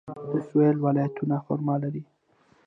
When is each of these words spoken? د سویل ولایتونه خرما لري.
د 0.31 0.33
سویل 0.47 0.77
ولایتونه 0.85 1.35
خرما 1.45 1.75
لري. 1.83 2.03